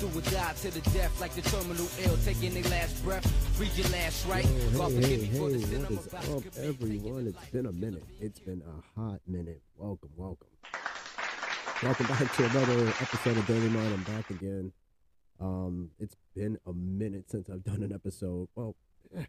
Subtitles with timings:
[0.00, 3.26] do or die to the death like the terminal ill, taking their last breath.
[3.58, 4.44] Read your last right.
[4.44, 7.26] Yo, hey, hey, me for the hey, I'm is up, everyone?
[7.26, 8.04] It's been a minute.
[8.20, 9.62] It's been a hot minute.
[9.76, 10.48] Welcome, welcome.
[11.82, 13.94] Welcome back to another episode of Daily Mind.
[13.94, 14.72] I'm back again.
[15.40, 18.48] Um, it's been a minute since I've done an episode.
[18.54, 18.76] Well,
[19.16, 19.24] eh,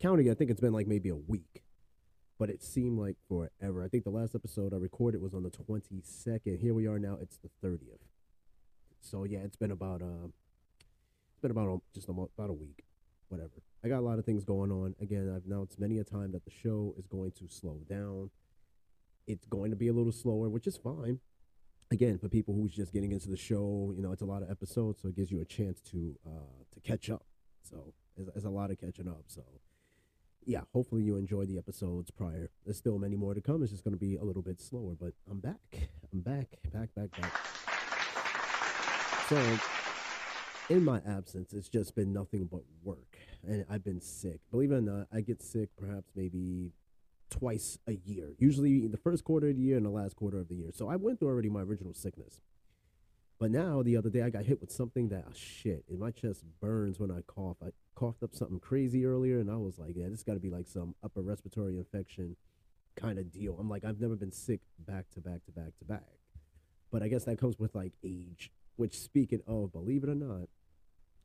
[0.00, 1.64] counting, I think it's been like maybe a week,
[2.38, 3.82] but it seemed like forever.
[3.82, 6.60] I think the last episode I recorded was on the 22nd.
[6.60, 7.18] Here we are now.
[7.20, 7.98] It's the 30th.
[9.02, 10.28] So yeah, it's been about uh,
[11.32, 12.84] it's been about just about, a week,
[13.28, 13.50] whatever.
[13.84, 14.94] I got a lot of things going on.
[15.00, 18.30] Again, I've announced many a time that the show is going to slow down.
[19.26, 21.18] It's going to be a little slower, which is fine.
[21.90, 24.50] Again, for people who's just getting into the show, you know, it's a lot of
[24.50, 27.24] episodes, so it gives you a chance to uh, to catch up.
[27.62, 29.24] So it's, there's a lot of catching up.
[29.26, 29.42] So
[30.44, 32.50] yeah, hopefully you enjoyed the episodes prior.
[32.64, 33.62] There's still many more to come.
[33.62, 35.88] It's just going to be a little bit slower, but I'm back.
[36.12, 37.51] I'm back, back, back, back.
[39.28, 39.58] So
[40.68, 44.40] in my absence, it's just been nothing but work, and I've been sick.
[44.50, 46.72] Believe it or not, I get sick perhaps maybe
[47.30, 48.34] twice a year.
[48.38, 50.70] Usually the first quarter of the year and the last quarter of the year.
[50.72, 52.40] So I went through already my original sickness.
[53.38, 56.10] But now the other day I got hit with something that oh, shit, and my
[56.10, 57.56] chest burns when I cough.
[57.60, 60.50] I coughed up something crazy earlier, and I was like, yeah, this got to be
[60.50, 62.36] like some upper respiratory infection
[62.94, 63.56] kind of deal.
[63.58, 66.06] I'm like, I've never been sick back to back to back to back.
[66.90, 68.52] But I guess that comes with like age.
[68.82, 70.48] Which speaking of, believe it or not,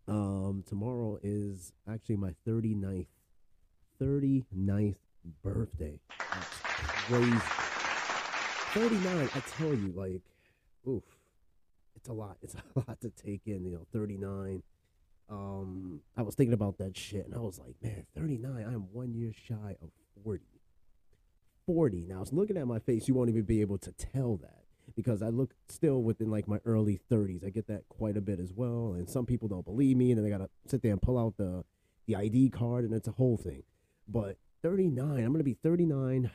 [0.07, 3.07] um, tomorrow is actually my 39th,
[3.99, 4.97] 39th
[5.43, 5.99] birthday.
[6.19, 7.31] That's crazy.
[8.75, 10.21] 39, I tell you, like,
[10.87, 11.01] oof,
[11.95, 12.37] it's a lot.
[12.43, 14.61] It's a lot to take in, you know, 39.
[15.27, 19.15] Um, I was thinking about that shit and I was like, man, 39, I'm one
[19.15, 19.89] year shy of
[20.23, 20.43] 40.
[21.65, 22.05] 40.
[22.07, 24.66] Now, I was looking at my face, you won't even be able to tell that
[24.97, 27.45] because I look still within like my early 30s.
[27.45, 28.95] I get that quite a bit as well.
[28.97, 31.19] And some people don't believe me and then they got to sit there and pull
[31.19, 31.63] out the,
[32.07, 33.61] the ID card and it's a whole thing.
[34.07, 36.31] But 39, I'm to be 39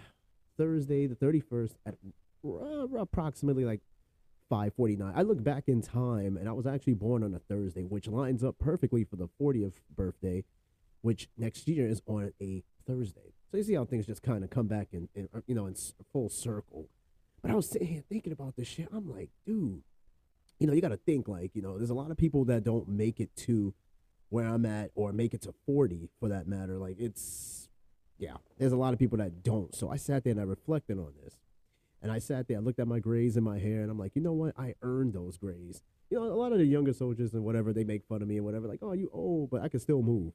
[0.57, 1.95] Thursday, the 31st at
[2.45, 3.81] r- approximately like
[4.49, 5.13] 549.
[5.17, 8.45] I look back in time and I was actually born on a Thursday, which lines
[8.45, 10.45] up perfectly for the 40th birthday,
[11.01, 13.35] which next year is on a Thursday.
[13.51, 15.75] So you see how things just kind of come back in, in, you know, in
[16.13, 16.89] full circle.
[17.43, 18.89] But I was sitting here thinking about this shit.
[18.93, 19.83] I'm like, dude,
[20.59, 22.63] you know, you got to think like, you know, there's a lot of people that
[22.63, 23.75] don't make it to
[24.29, 26.79] where I'm at or make it to 40 for that matter.
[26.79, 27.69] Like it's,
[28.19, 29.75] yeah, there's a lot of people that don't.
[29.75, 31.37] So I sat there and I reflected on this.
[32.01, 34.17] And I sat there, I looked at my grays in my hair, and I'm like,
[34.17, 34.55] you know what?
[34.59, 35.83] I earned those grays.
[36.11, 38.39] You know, a lot of the younger soldiers and whatever, they make fun of me
[38.39, 40.33] and whatever, like, oh, you old, but I can still move.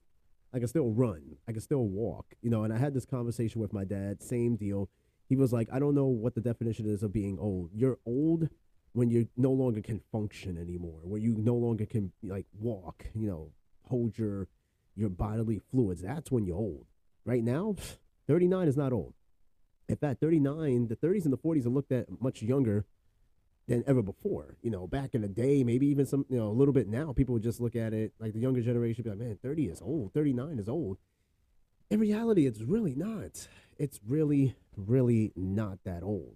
[0.54, 1.36] I can still run.
[1.46, 2.28] I can still walk.
[2.42, 4.90] You know, and I had this conversation with my dad, same deal.
[5.28, 7.72] He was like, I don't know what the definition is of being old.
[7.74, 8.50] You're old
[8.94, 13.28] when you no longer can function anymore, where you no longer can like walk, you
[13.28, 13.52] know,
[13.84, 14.48] hold your
[14.96, 16.02] your bodily fluids.
[16.02, 16.88] That's when you're old.
[17.24, 17.76] Right now,
[18.28, 19.14] 39 is not old.
[19.88, 22.86] In fact, 39, the 30s and the 40s are looked at much younger
[23.68, 24.56] than ever before.
[24.62, 27.14] You know, back in the day, maybe even some, you know, a little bit now,
[27.14, 29.82] people would just look at it like the younger generation be like, man, 30 is
[29.82, 30.98] old, 39 is old.
[31.90, 33.48] In reality, it's really not.
[33.78, 36.36] It's really, really not that old.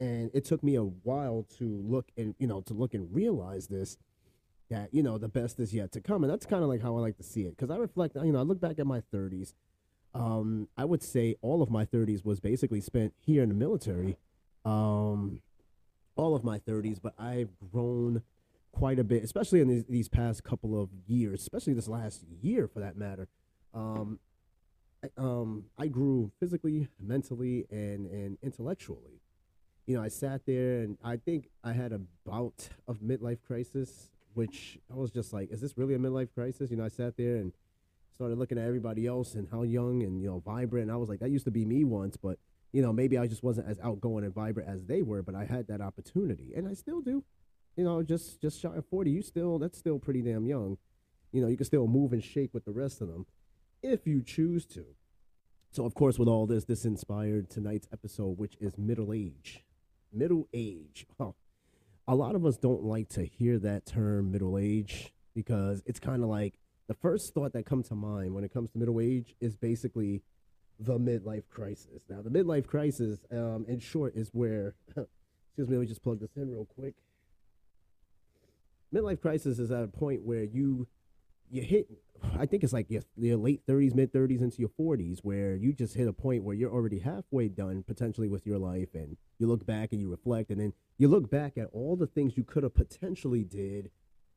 [0.00, 3.66] And it took me a while to look and, you know, to look and realize
[3.68, 3.96] this
[4.70, 6.22] that, you know, the best is yet to come.
[6.22, 7.56] And that's kind of like how I like to see it.
[7.56, 9.54] Because I reflect, you know, I look back at my 30s
[10.14, 14.16] um, I would say all of my 30s was basically spent here in the military.
[14.64, 15.42] Um,
[16.16, 18.22] all of my 30s, but I've grown
[18.72, 22.66] quite a bit, especially in these, these past couple of years, especially this last year
[22.66, 23.28] for that matter.
[23.72, 24.18] Um,
[25.02, 29.20] I, um, I grew physically, mentally, and, and intellectually.
[29.86, 34.10] You know, I sat there and I think I had a bout of midlife crisis,
[34.34, 36.70] which I was just like, is this really a midlife crisis?
[36.70, 37.52] You know, I sat there and
[38.18, 40.90] started looking at everybody else and how young and you know vibrant.
[40.90, 42.36] I was like, that used to be me once, but
[42.72, 45.44] you know maybe I just wasn't as outgoing and vibrant as they were, but I
[45.44, 47.22] had that opportunity, and I still do.
[47.76, 50.78] You know, just just shy of forty, you still that's still pretty damn young.
[51.30, 53.24] You know, you can still move and shake with the rest of them
[53.82, 54.84] if you choose to.
[55.70, 59.64] So of course, with all this, this inspired tonight's episode, which is middle age.
[60.12, 61.06] Middle age.
[61.18, 61.32] Huh.
[62.10, 66.22] A lot of us don't like to hear that term middle age because it's kind
[66.22, 66.54] of like
[66.86, 70.22] the first thought that comes to mind when it comes to middle age is basically
[70.80, 72.02] the midlife crisis.
[72.08, 76.20] Now, the midlife crisis, um, in short, is where, excuse me, let me just plug
[76.20, 76.94] this in real quick.
[78.94, 80.86] Midlife crisis is at a point where you
[81.50, 81.88] you hit
[82.38, 85.72] I think it's like your, your late 30s, mid 30s into your 40s where you
[85.72, 89.46] just hit a point where you're already halfway done potentially with your life and you
[89.46, 92.44] look back and you reflect and then you look back at all the things you
[92.44, 93.90] could have potentially did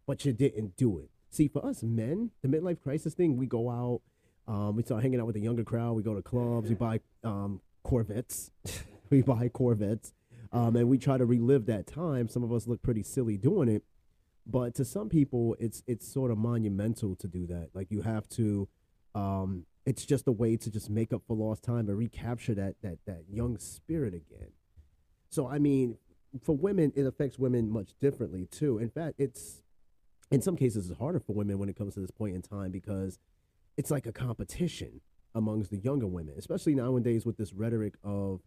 [0.08, 1.10] but you didn't do it.
[1.30, 4.02] See, for us men, the midlife crisis thing, we go out,
[4.48, 7.00] um, we start hanging out with the younger crowd, we go to clubs, we buy
[7.24, 8.52] um, Corvettes,
[9.10, 10.14] we buy Corvettes,
[10.52, 12.28] um, and we try to relive that time.
[12.28, 13.84] Some of us look pretty silly doing it
[14.46, 17.70] but to some people, it's it's sort of monumental to do that.
[17.74, 18.68] Like you have to,
[19.14, 22.76] um, it's just a way to just make up for lost time and recapture that
[22.82, 24.52] that that young spirit again.
[25.30, 25.98] So I mean,
[26.42, 28.78] for women, it affects women much differently too.
[28.78, 29.62] In fact, it's
[30.32, 32.72] in some cases it's harder for women when it comes to this point in time
[32.72, 33.20] because
[33.78, 35.02] it's like a competition
[35.34, 38.42] amongst the younger women, especially nowadays with this rhetoric of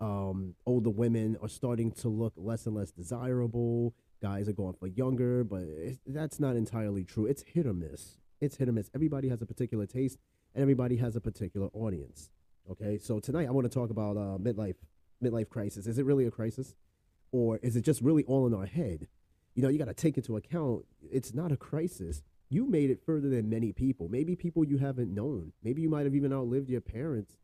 [0.00, 4.86] um, older women are starting to look less and less desirable guys are going for
[4.86, 5.64] younger, but
[6.06, 7.26] that's not entirely true.
[7.26, 8.18] It's hit or miss.
[8.40, 8.90] It's hit or miss.
[8.94, 10.18] Everybody has a particular taste,
[10.54, 12.30] and everybody has a particular audience.
[12.70, 14.76] Okay, so tonight I want to talk about uh, midlife
[15.22, 15.86] midlife crisis.
[15.86, 16.74] Is it really a crisis,
[17.32, 19.08] or is it just really all in our head?
[19.54, 22.22] You know, you got to take into account it's not a crisis.
[22.48, 24.08] You made it further than many people.
[24.08, 25.52] Maybe people you haven't known.
[25.62, 27.36] Maybe you might have even outlived your parents,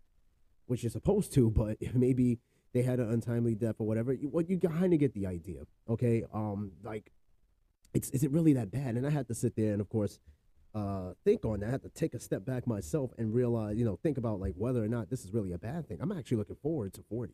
[0.67, 2.39] which you're supposed to, but maybe
[2.77, 4.13] they had an untimely death or whatever.
[4.13, 6.25] You, what you kind of get the idea, okay?
[6.33, 7.11] Um, like,
[7.95, 8.97] it's is it really that bad?
[8.97, 10.19] And I had to sit there and, of course,
[10.75, 11.69] uh, think on that.
[11.69, 14.55] I had to take a step back myself and realize, you know, think about like
[14.59, 15.99] whether or not this is really a bad thing.
[16.03, 17.33] I'm actually looking forward to 40.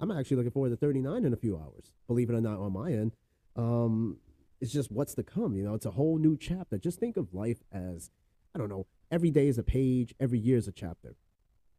[0.00, 1.92] I'm actually looking forward to 39 in a few hours.
[2.06, 3.12] Believe it or not, on my end,
[3.56, 4.18] um,
[4.60, 5.56] it's just what's to come.
[5.56, 6.76] You know, it's a whole new chapter.
[6.76, 8.10] Just think of life as,
[8.54, 11.16] I don't know, every day is a page, every year is a chapter.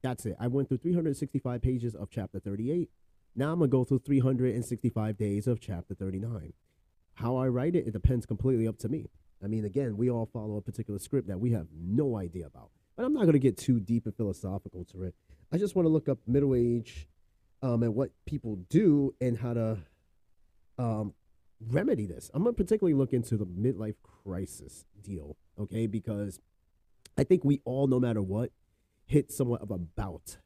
[0.06, 0.36] That's it.
[0.40, 2.92] I went through 365 pages of chapter 38.
[3.36, 6.54] Now I'm going to go through 365 days of chapter 39.
[7.16, 9.10] How I write it, it depends completely up to me.
[9.44, 12.70] I mean, again, we all follow a particular script that we have no idea about.
[12.96, 15.16] But I'm not going to get too deep and philosophical to it.
[15.52, 17.08] I just want to look up middle age
[17.64, 19.78] um, and what people do and how to
[20.78, 21.16] um,
[21.60, 22.30] remedy this.
[22.32, 25.88] I'm going to particularly look into the midlife crisis deal, okay?
[25.88, 26.40] Because
[27.18, 28.52] I think we all, no matter what,
[29.06, 30.38] hit somewhat of a bout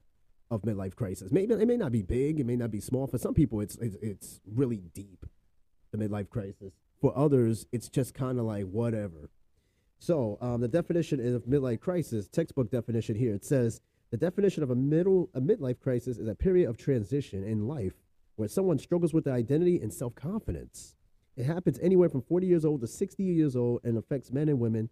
[0.52, 1.32] of midlife crisis.
[1.32, 3.08] Maybe it may not be big, it may not be small.
[3.08, 5.26] For some people, it's it's, it's really deep,
[5.92, 6.74] the midlife crisis.
[7.02, 9.30] For others, it's just kind of like whatever.
[10.00, 14.72] So um, the definition of midlife crisis, textbook definition here, it says the definition of
[14.72, 17.94] a middle a midlife crisis is a period of transition in life
[18.36, 20.96] where someone struggles with their identity and self confidence.
[21.36, 24.60] It happens anywhere from 40 years old to 60 years old and affects men and
[24.60, 24.90] women.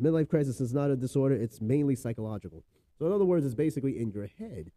[0.00, 2.64] Midlife crisis is not a disorder; it's mainly psychological.
[3.00, 4.72] So in other words, it's basically in your head.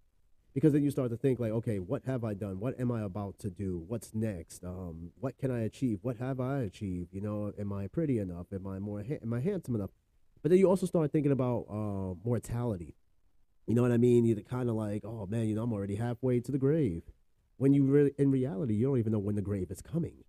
[0.54, 2.60] Because then you start to think like, okay, what have I done?
[2.60, 3.84] What am I about to do?
[3.88, 4.64] What's next?
[4.64, 6.00] Um, what can I achieve?
[6.04, 7.10] What have I achieved?
[7.12, 8.48] You know, am I pretty enough?
[8.54, 9.04] Am I more?
[9.04, 9.90] Ha- am I handsome enough?
[10.42, 12.96] But then you also start thinking about uh, mortality.
[13.68, 14.24] You know what I mean?
[14.26, 17.04] You're kind of like, oh man, you know, I'm already halfway to the grave.
[17.58, 20.24] When you really, in reality, you don't even know when the grave is coming.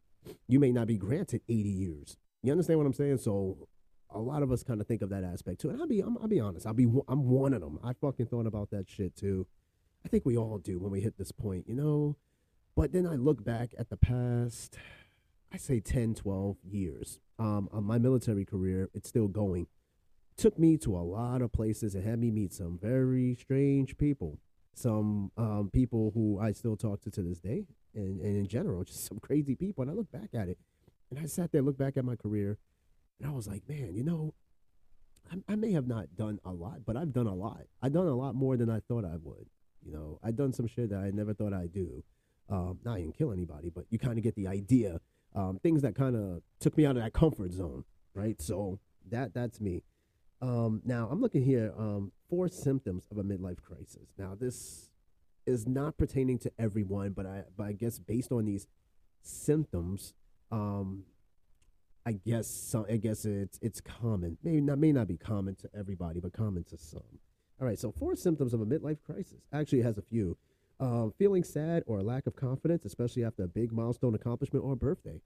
[0.48, 2.16] You may not be granted 80 years.
[2.42, 3.18] You understand what I'm saying?
[3.18, 3.68] So
[4.14, 5.70] a lot of us kind of think of that aspect too.
[5.70, 6.66] And I'll be, i will be honest.
[6.66, 7.78] I'll be, I'm one of them.
[7.82, 9.46] I fucking thought about that shit too.
[10.04, 12.16] I think we all do when we hit this point, you know.
[12.76, 14.76] But then I look back at the past,
[15.52, 17.20] I say 10, 12 years.
[17.38, 19.66] Um, my military career, it's still going.
[20.36, 24.38] Took me to a lot of places and had me meet some very strange people.
[24.74, 28.82] Some um, people who I still talk to to this day, and, and in general,
[28.84, 29.82] just some crazy people.
[29.82, 30.58] And I look back at it,
[31.10, 32.58] and I sat there, look back at my career,
[33.20, 34.34] and I was like, man, you know,
[35.30, 37.62] I, I may have not done a lot, but I've done a lot.
[37.82, 39.46] I've done a lot more than I thought I would.
[39.84, 42.02] You know, I've done some shit that I never thought I'd do.
[42.48, 45.00] Um, not even kill anybody, but you kind of get the idea.
[45.34, 48.40] Um, things that kind of took me out of that comfort zone, right?
[48.40, 48.78] So
[49.10, 49.82] that that's me.
[50.40, 51.72] Um, now I'm looking here.
[51.76, 54.12] Um, four symptoms of a midlife crisis.
[54.18, 54.90] Now this
[55.46, 58.66] is not pertaining to everyone, but I but I guess based on these
[59.22, 60.14] symptoms,
[60.52, 61.04] um,
[62.06, 64.36] I guess some, I guess it's it's common.
[64.42, 67.02] Maybe not may not be common to everybody, but common to some.
[67.60, 69.40] All right, so four symptoms of a midlife crisis.
[69.52, 70.36] Actually, has a few.
[70.80, 74.74] Um, feeling sad or a lack of confidence, especially after a big milestone accomplishment or
[74.74, 75.20] birthday.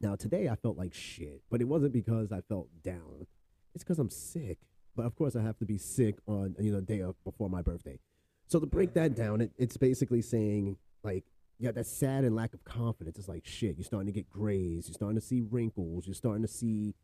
[0.00, 3.26] Now, today I felt like shit, but it wasn't because I felt down.
[3.74, 4.58] It's because I'm sick.
[4.96, 7.60] But of course, I have to be sick on you know day of before my
[7.60, 7.98] birthday.
[8.46, 11.24] So to break that down, it, it's basically saying like
[11.60, 13.18] yeah, that sad and lack of confidence.
[13.18, 13.76] It's like shit.
[13.76, 14.88] You're starting to get grays.
[14.88, 16.06] You're starting to see wrinkles.
[16.06, 16.94] You're starting to see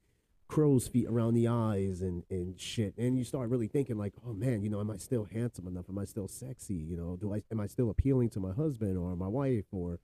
[0.49, 2.95] crow's feet around the eyes and, and shit.
[2.97, 5.87] And you start really thinking like, oh man, you know, am I still handsome enough?
[5.91, 6.75] Am I still sexy?
[6.75, 9.99] You know, do I am I still appealing to my husband or my wife or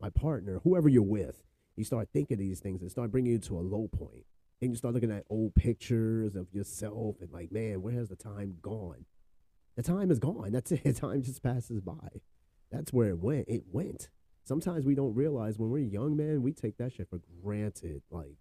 [0.00, 1.42] my partner, whoever you're with?
[1.76, 4.24] You start thinking these things and start bringing you to a low point.
[4.60, 8.16] and you start looking at old pictures of yourself and like, man, where has the
[8.16, 9.04] time gone?
[9.76, 10.50] The time is gone.
[10.50, 10.96] That's it.
[10.96, 12.08] Time just passes by.
[12.70, 13.48] That's where it went.
[13.48, 14.08] It went.
[14.44, 18.02] Sometimes we don't realize when we're young, man, we take that shit for granted.
[18.10, 18.36] Like,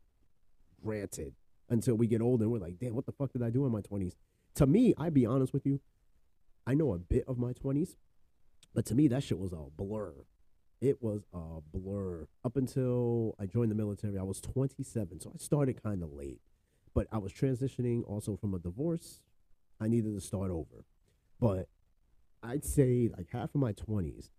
[0.84, 1.34] granted.
[1.70, 3.72] Until we get older and we're like, damn, what the fuck did I do in
[3.72, 4.14] my 20s?
[4.56, 5.82] To me, I'd be honest with you,
[6.66, 7.96] I know a bit of my 20s,
[8.74, 10.14] but to me, that shit was a blur.
[10.80, 12.28] It was a blur.
[12.46, 16.40] Up until I joined the military, I was 27, so I started kind of late.
[16.94, 19.22] But I was transitioning also from a divorce.
[19.80, 20.86] I needed to start over.
[21.40, 21.68] But
[22.44, 24.30] I'd say like half of my 20s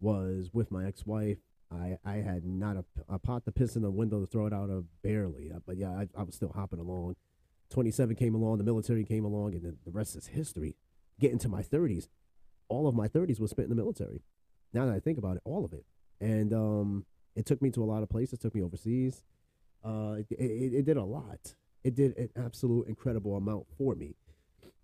[0.00, 1.38] was with my ex wife.
[1.70, 4.52] I, I had not a, a pot to piss in the window to throw it
[4.52, 5.50] out of barely.
[5.52, 7.16] Uh, but yeah, I, I was still hopping along.
[7.70, 10.76] 27 came along, the military came along, and then the rest is history.
[11.18, 12.08] Getting to my 30s,
[12.68, 14.22] all of my 30s was spent in the military.
[14.72, 15.84] Now that I think about it, all of it.
[16.20, 19.22] And um, it took me to a lot of places, took me overseas.
[19.84, 21.54] Uh, it, it, it did a lot.
[21.82, 24.16] It did an absolute incredible amount for me.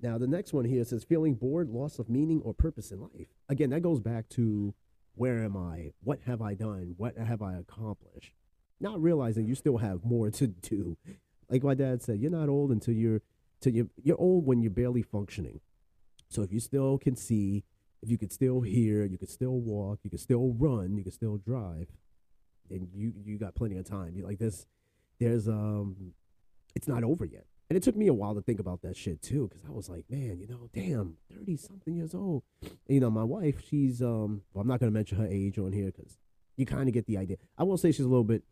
[0.01, 3.29] Now, the next one here says feeling bored, loss of meaning or purpose in life.
[3.49, 4.75] Again, that goes back to
[5.15, 5.93] where am I?
[6.03, 6.95] What have I done?
[6.97, 8.33] What have I accomplished?
[8.81, 10.97] Not realizing you still have more to do.
[11.49, 13.21] Like my dad said, you're not old until you're
[13.61, 15.61] till you you're old when you're barely functioning.
[16.29, 17.65] So if you still can see,
[18.03, 21.13] if you could still hear, you could still walk, you could still run, you could
[21.13, 21.89] still drive,
[22.71, 24.15] then you you got plenty of time.
[24.17, 24.67] You like this
[25.19, 26.15] there's um
[26.75, 27.45] it's not over yet.
[27.71, 29.89] And it took me a while to think about that shit too, because I was
[29.89, 32.43] like, man, you know, damn, thirty something years old.
[32.63, 35.73] And, you know, my wife, she's um, well, I'm not gonna mention her age on
[35.73, 36.19] here because
[36.57, 37.37] you kind of get the idea.
[37.57, 38.43] I will say she's a little bit,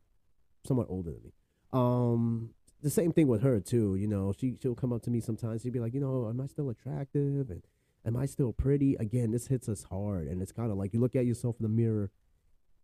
[0.65, 1.33] somewhat older than me.
[1.73, 3.97] Um, the same thing with her too.
[3.97, 5.63] You know, she she'll come up to me sometimes.
[5.63, 7.65] She'd be like, you know, am I still attractive and
[8.07, 8.95] am I still pretty?
[9.01, 11.65] Again, this hits us hard, and it's kind of like you look at yourself in
[11.65, 12.13] the mirror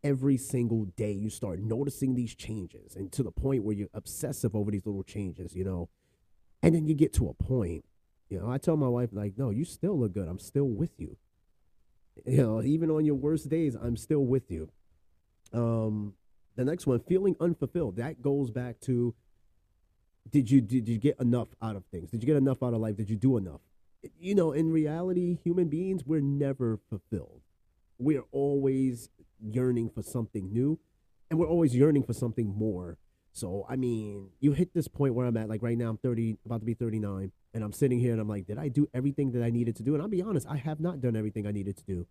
[0.03, 1.13] every single day.
[1.13, 5.05] You start noticing these changes, and to the point where you're obsessive over these little
[5.05, 5.55] changes.
[5.55, 5.89] You know
[6.65, 7.85] and then you get to a point,
[8.31, 10.27] you know, I tell my wife, like, no, you still look good.
[10.27, 11.19] I'm still with you.
[12.25, 14.71] You know, even on your worst days, I'm still with you.
[15.53, 16.15] Um,
[16.57, 17.97] the next one, feeling unfulfilled.
[17.97, 19.15] That goes back to
[20.31, 22.11] did you did you get enough out of things?
[22.11, 22.97] Did you get enough out of life?
[22.97, 23.61] Did you do enough?
[24.19, 27.43] You know, in reality, human beings, we're never fulfilled.
[27.99, 30.79] We're always yearning for something new,
[31.29, 32.97] and we're always yearning for something more.
[33.35, 35.49] So I mean, you hit this point where I'm at.
[35.49, 38.29] Like right now, I'm 30, about to be 39, and I'm sitting here and I'm
[38.29, 39.95] like, did I do everything that I needed to do?
[39.95, 42.07] And I'll be honest, I have not done everything I needed to do.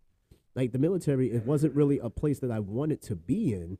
[0.53, 3.77] Like the military, it wasn't really a place that I wanted to be in,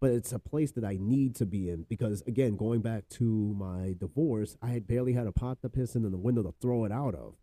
[0.00, 3.54] but it's a place that I need to be in because again, going back to
[3.58, 6.54] my divorce, I had barely had a pot to piss in and the window to
[6.60, 7.34] throw it out of.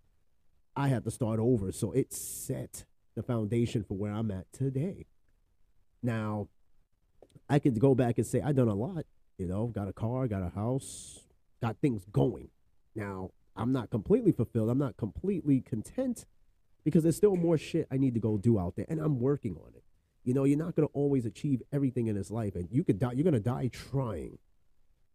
[0.75, 2.85] I had to start over, so it set
[3.15, 5.05] the foundation for where I'm at today.
[6.01, 6.49] Now,
[7.47, 9.05] I could go back and say I've done a lot
[9.37, 11.19] you know, got a car, got a house,
[11.61, 12.49] got things going.
[12.95, 14.69] Now, I'm not completely fulfilled.
[14.69, 16.25] I'm not completely content
[16.83, 19.57] because there's still more shit I need to go do out there, and I'm working
[19.57, 19.83] on it.
[20.23, 22.99] You know, you're not going to always achieve everything in this life, and you could
[22.99, 23.11] die.
[23.13, 24.37] You're going to die trying.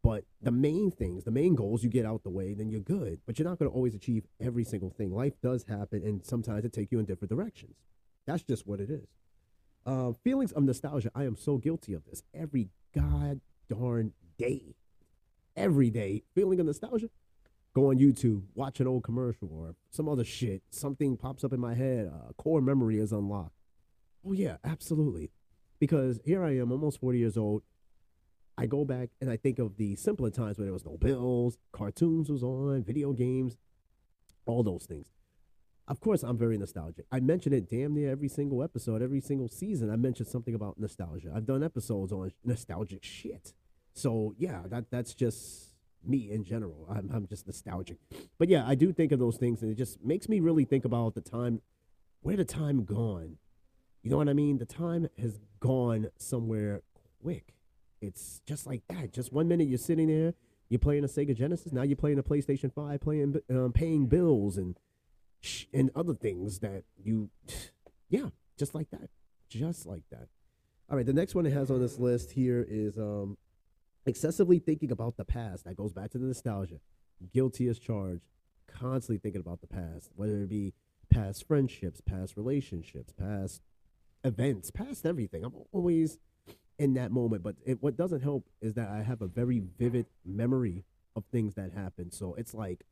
[0.02, 3.20] But the main things, the main goals, you get out the way, then you're good.
[3.26, 5.12] But you're not going to always achieve every single thing.
[5.12, 7.76] Life does happen, and sometimes it take you in different directions.
[8.26, 9.08] That's just what it is.
[9.84, 11.10] Uh, feelings of nostalgia.
[11.14, 12.22] I am so guilty of this.
[12.34, 14.74] Every god darn day,
[15.56, 17.08] every day, feeling of nostalgia.
[17.72, 20.62] Go on YouTube, watch an old commercial or some other shit.
[20.70, 22.10] Something pops up in my head.
[22.28, 23.54] A core memory is unlocked.
[24.26, 25.30] Oh, yeah, absolutely.
[25.78, 27.62] Because here I am, almost 40 years old.
[28.58, 31.56] I go back and I think of the simpler times when there was no bills,
[31.72, 33.56] cartoons was on, video games,
[34.46, 35.06] all those things.
[35.88, 37.06] Of course, I'm very nostalgic.
[37.10, 39.90] I mention it damn near every single episode, every single season.
[39.90, 41.32] I mention something about nostalgia.
[41.34, 43.54] I've done episodes on nostalgic shit.
[43.94, 45.70] So yeah, that that's just
[46.04, 46.86] me in general.
[46.90, 47.98] I'm I'm just nostalgic.
[48.38, 50.84] But yeah, I do think of those things and it just makes me really think
[50.84, 51.60] about the time
[52.22, 53.38] where the time gone.
[54.02, 54.58] You know what I mean?
[54.58, 56.82] The time has gone somewhere
[57.22, 57.54] quick.
[58.00, 59.12] It's just like that.
[59.12, 60.32] Just one minute you're sitting there,
[60.68, 61.72] you're playing a Sega Genesis.
[61.72, 64.78] Now you're playing a PlayStation Five, playing, um, paying bills and
[65.72, 67.30] and other things that you,
[68.08, 68.28] yeah,
[68.58, 69.10] just like that,
[69.48, 70.28] just like that.
[70.90, 73.36] All right, the next one it has on this list here is um,
[74.10, 75.64] excessively thinking about the past.
[75.64, 76.80] That goes back to the nostalgia.
[77.32, 78.26] Guilty as charged.
[78.66, 80.74] Constantly thinking about the past, whether it be
[81.10, 83.62] past friendships, past relationships, past
[84.22, 85.44] events, past everything.
[85.44, 86.18] I'm always
[86.78, 87.42] in that moment.
[87.42, 90.84] But it, what doesn't help is that I have a very vivid memory
[91.16, 92.14] of things that happened.
[92.14, 92.84] So it's like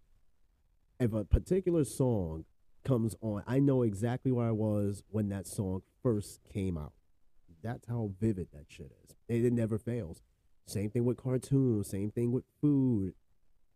[1.00, 2.44] if a particular song
[2.84, 6.92] comes on, I know exactly where I was when that song first came out.
[7.62, 9.14] That's how vivid that shit is.
[9.28, 10.22] It, it never fails.
[10.68, 11.88] Same thing with cartoons.
[11.88, 13.14] Same thing with food.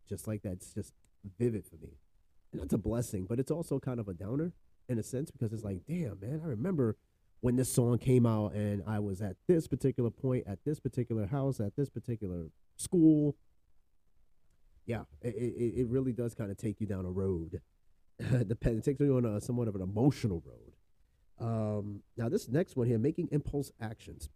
[0.09, 0.53] Just like that.
[0.53, 0.93] It's just
[1.39, 1.99] vivid for me.
[2.53, 4.53] And that's a blessing, but it's also kind of a downer
[4.89, 6.97] in a sense because it's like, damn, man, I remember
[7.41, 11.27] when this song came out and I was at this particular point, at this particular
[11.27, 13.37] house, at this particular school.
[14.85, 17.61] Yeah, it, it, it really does kind of take you down a road.
[18.21, 20.73] It takes you on a somewhat of an emotional road.
[21.41, 24.29] Um, now, this next one here, making impulse actions.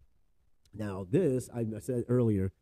[0.74, 2.52] Now, this I, said earlier,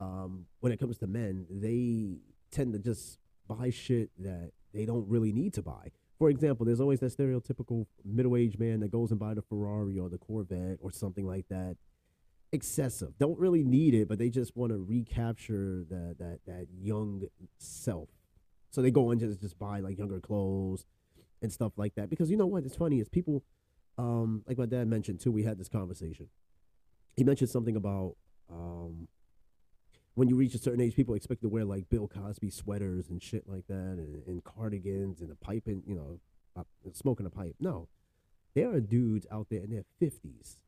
[0.00, 2.18] um, when it comes to men, they
[2.50, 5.90] tend to just buy shit that they don't really need to buy.
[6.18, 10.08] For example, there's always that stereotypical middle-aged man that goes and buy the Ferrari or
[10.08, 11.76] the Corvette or something like that.
[12.52, 13.16] Excessive.
[13.18, 17.22] Don't really need it, but they just want to recapture that that that young
[17.58, 18.08] self.
[18.70, 20.84] So they go and just just buy like younger clothes
[21.40, 22.10] and stuff like that.
[22.10, 22.64] Because you know what?
[22.64, 23.44] It's funny is people,
[23.98, 25.30] um, like my dad mentioned too.
[25.32, 26.28] We had this conversation.
[27.20, 28.16] He mentioned something about
[28.50, 29.06] um,
[30.14, 33.22] when you reach a certain age, people expect to wear like Bill Cosby sweaters and
[33.22, 36.18] shit like that, and, and cardigans and a pipe and you know,
[36.56, 36.62] uh,
[36.94, 37.56] smoking a pipe.
[37.60, 37.88] No,
[38.54, 40.60] there are dudes out there in their fifties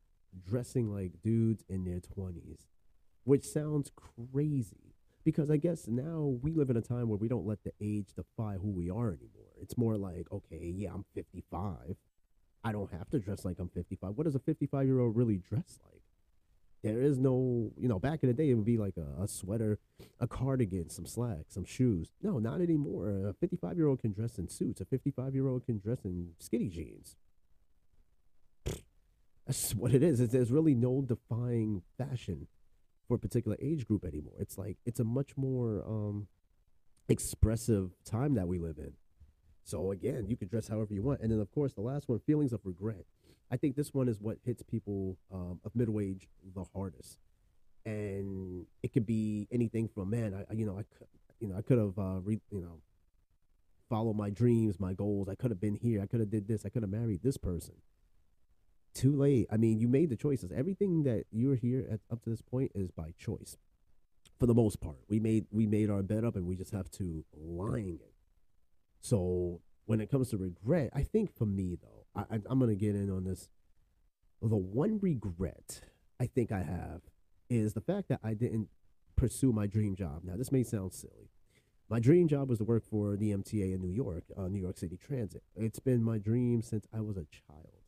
[0.47, 2.67] dressing like dudes in their twenties,
[3.23, 4.93] which sounds crazy
[5.23, 8.09] because I guess now we live in a time where we don't let the age
[8.15, 9.53] defy who we are anymore.
[9.59, 11.95] It's more like, okay, yeah, I'm 55.
[12.63, 14.11] I don't have to dress like I'm 55.
[14.15, 16.02] What does a 55 year old really dress like?
[16.83, 19.27] There is no, you know, back in the day, it would be like a, a
[19.27, 19.79] sweater,
[20.19, 22.11] a cardigan, some slacks, some shoes.
[22.21, 23.29] No, not anymore.
[23.29, 24.81] A 55 year old can dress in suits.
[24.81, 27.15] A 55 year old can dress in skinny jeans.
[29.47, 30.19] That's what it is.
[30.19, 32.47] It's, there's really no defying fashion
[33.07, 34.33] for a particular age group anymore.
[34.39, 36.27] It's like, it's a much more um,
[37.07, 38.93] expressive time that we live in.
[39.63, 41.21] So again, you can dress however you want.
[41.21, 43.05] And then, of course, the last one feelings of regret.
[43.51, 47.19] I think this one is what hits people um, of middle age the hardest,
[47.85, 50.83] and it could be anything from man, I you know I
[51.39, 52.79] you know I could have uh, re, you know
[53.89, 55.29] followed my dreams, my goals.
[55.29, 56.01] I could have been here.
[56.01, 56.65] I could have did this.
[56.65, 57.75] I could have married this person.
[58.95, 59.47] Too late.
[59.51, 60.51] I mean, you made the choices.
[60.51, 63.57] Everything that you're here at, up to this point is by choice,
[64.39, 64.97] for the most part.
[65.09, 68.13] We made we made our bed up, and we just have to line it.
[69.01, 72.75] So when it comes to regret, I think for me though I, am going to
[72.75, 73.49] get in on this.
[74.41, 75.81] The one regret
[76.19, 77.01] I think I have
[77.49, 78.67] is the fact that I didn't
[79.15, 80.21] pursue my dream job.
[80.23, 81.29] Now, this may sound silly.
[81.89, 84.77] My dream job was to work for the MTA in New York, uh, New York
[84.77, 85.43] City Transit.
[85.55, 87.83] It's been my dream since I was a child.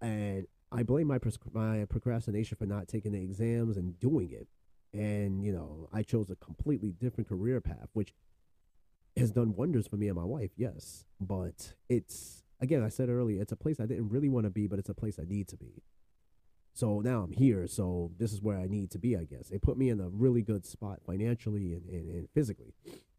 [0.00, 1.18] And I blame my,
[1.52, 4.48] my procrastination for not taking the exams and doing it.
[4.92, 8.12] And, you know, I chose a completely different career path, which
[9.16, 11.06] has done wonders for me and my wife, yes.
[11.20, 14.66] But it's again, I said earlier, it's a place I didn't really want to be,
[14.66, 15.82] but it's a place I need to be.
[16.74, 19.50] So now I'm here, so this is where I need to be, I guess.
[19.50, 22.74] It put me in a really good spot financially and, and, and physically,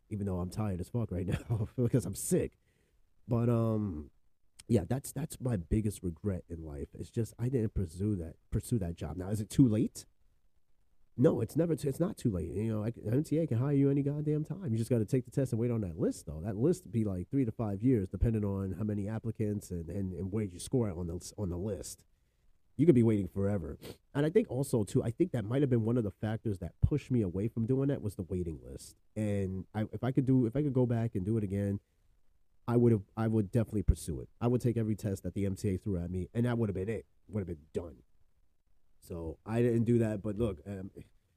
[0.09, 2.53] even though I'm tired as fuck right now because I'm sick.
[3.27, 4.11] But um
[4.67, 6.89] yeah, that's that's my biggest regret in life.
[6.93, 9.17] It's just I didn't pursue that pursue that job.
[9.17, 10.05] Now, is it too late?
[11.17, 11.75] No, it's never.
[11.75, 12.53] T- it's not too late.
[12.53, 14.71] You know, MTA can hire you any goddamn time.
[14.71, 16.41] You just got to take the test and wait on that list, though.
[16.45, 19.89] That list would be like three to five years, depending on how many applicants and,
[19.89, 22.03] and, and where you score on the on the list.
[22.77, 23.79] You could be waiting forever.
[24.13, 26.59] And I think also too, I think that might have been one of the factors
[26.59, 28.95] that pushed me away from doing that was the waiting list.
[29.15, 31.79] And I, if I could do, if I could go back and do it again,
[32.67, 34.29] I would have, I would definitely pursue it.
[34.39, 36.75] I would take every test that the MTA threw at me, and that would have
[36.75, 37.05] been it.
[37.29, 37.95] Would have been done.
[39.07, 40.91] So I didn't do that, but look, um,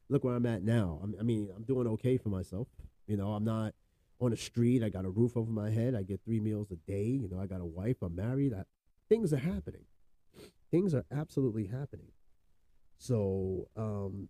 [0.08, 0.98] look where I'm at now.
[1.02, 2.66] I'm, I mean, I'm doing okay for myself.
[3.06, 3.74] You know, I'm not
[4.20, 4.82] on the street.
[4.82, 5.94] I got a roof over my head.
[5.94, 7.04] I get three meals a day.
[7.04, 7.96] You know, I got a wife.
[8.02, 8.52] I'm married.
[8.52, 8.64] I,
[9.08, 9.84] things are happening.
[10.70, 12.08] Things are absolutely happening.
[12.98, 14.28] So um,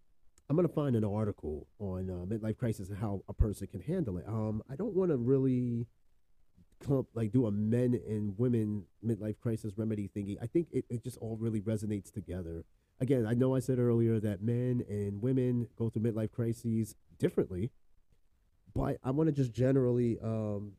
[0.49, 4.17] I'm gonna find an article on uh, midlife crisis and how a person can handle
[4.19, 4.27] it.
[4.29, 5.87] Um, I don't want to really
[6.81, 10.37] clump like do a men and women midlife crisis remedy thingy.
[10.41, 12.65] I think it, it just all really resonates together
[13.01, 17.71] again, I know I said earlier that men and women go through midlife crises differently,
[18.75, 20.19] but I want to just generally.
[20.23, 20.73] Um,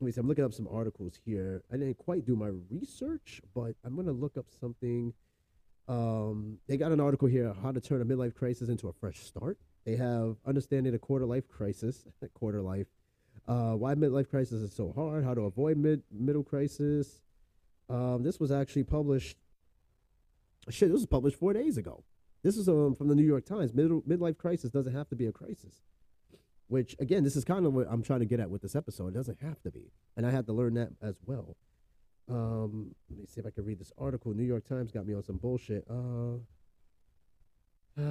[0.00, 0.20] let me see.
[0.20, 1.62] I'm looking up some articles here.
[1.72, 5.14] I didn't quite do my research, but I'm going to look up something.
[5.88, 9.20] Um, they got an article here: how to turn a midlife crisis into a fresh
[9.20, 9.58] start.
[9.86, 12.04] They have understanding a quarter life crisis,
[12.34, 12.88] quarter life.
[13.48, 15.24] Uh, why midlife crisis is so hard.
[15.24, 17.22] How to avoid mid middle crisis.
[17.88, 19.36] Um, this was actually published
[20.68, 22.04] Shit, this was published four days ago.
[22.42, 23.72] This is um, from the New York Times.
[23.74, 25.82] Middle, midlife crisis doesn't have to be a crisis.
[26.68, 29.08] Which, again, this is kind of what I'm trying to get at with this episode.
[29.08, 29.92] It doesn't have to be.
[30.16, 31.56] And I had to learn that as well.
[32.28, 34.34] Um, let me see if I can read this article.
[34.34, 35.84] New York Times got me on some bullshit.
[35.88, 36.38] Uh,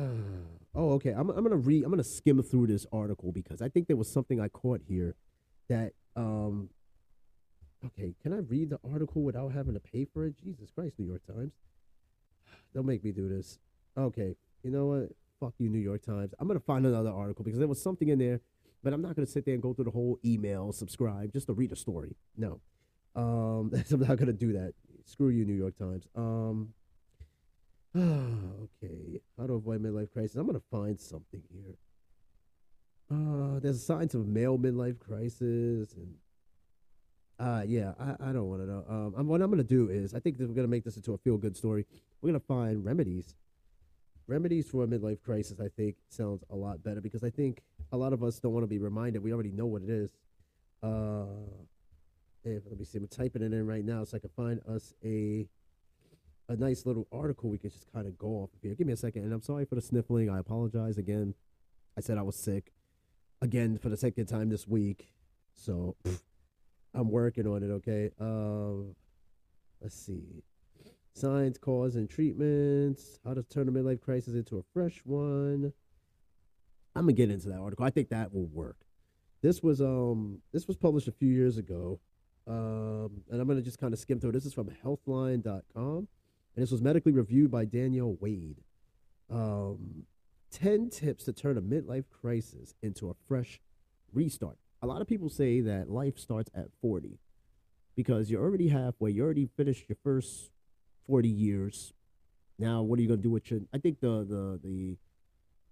[0.77, 1.11] Oh, okay.
[1.11, 1.85] I'm I'm gonna read.
[1.85, 5.15] I'm gonna skim through this article because I think there was something I caught here
[5.69, 6.69] that um.
[7.85, 10.33] Okay, can I read the article without having to pay for it?
[10.43, 11.53] Jesus Christ, New York Times.
[12.75, 13.57] Don't make me do this.
[13.97, 15.09] Okay, you know what?
[15.39, 16.33] Fuck you, New York Times.
[16.37, 18.41] I'm gonna find another article because there was something in there,
[18.83, 21.53] but I'm not gonna sit there and go through the whole email, subscribe, just to
[21.53, 22.17] read a story.
[22.35, 22.59] No,
[23.15, 24.73] um, I'm not gonna do that.
[25.05, 26.05] Screw you, New York Times.
[26.15, 26.73] Um,
[27.95, 30.35] okay, how to avoid midlife crisis?
[30.35, 31.75] I'm gonna find something here.
[33.09, 36.15] Uh, there's signs of male midlife crisis, and
[37.39, 38.83] uh, yeah, I, I don't want to know.
[38.89, 41.13] Um, I'm, what I'm gonna do is, I think that we're gonna make this into
[41.13, 41.85] a feel good story.
[42.25, 43.35] We're gonna find remedies,
[44.25, 45.59] remedies for a midlife crisis.
[45.59, 47.61] I think sounds a lot better because I think
[47.91, 49.21] a lot of us don't want to be reminded.
[49.21, 50.09] We already know what it is.
[50.81, 51.25] Uh,
[52.43, 52.97] let me see.
[52.97, 55.47] I'm typing it in right now so I can find us a
[56.49, 58.73] a nice little article we can just kind of go off of here.
[58.73, 59.25] Give me a second.
[59.25, 60.27] And I'm sorry for the sniffling.
[60.27, 61.35] I apologize again.
[61.95, 62.73] I said I was sick
[63.39, 65.13] again for the second time this week.
[65.53, 66.21] So pff,
[66.91, 68.09] I'm working on it, okay?
[68.19, 68.95] Um,
[69.79, 70.41] let's see.
[71.15, 73.19] Signs, cause, and treatments.
[73.23, 75.71] How to turn a midlife crisis into a fresh one.
[76.93, 77.85] I'm gonna get into that article.
[77.85, 78.77] I think that will work.
[79.41, 81.99] This was um this was published a few years ago.
[82.47, 84.33] Um, and I'm to just kind of skim through.
[84.33, 86.07] This is from healthline.com.
[86.55, 88.61] And this was medically reviewed by Danielle Wade.
[89.31, 90.03] Um,
[90.51, 93.59] 10 tips to turn a midlife crisis into a fresh
[94.13, 94.57] restart.
[94.81, 97.17] A lot of people say that life starts at 40
[97.95, 99.09] because you're already halfway.
[99.09, 100.51] You already finished your first
[101.07, 101.93] 40 years.
[102.57, 103.61] Now, what are you going to do with your?
[103.73, 104.97] I think the the the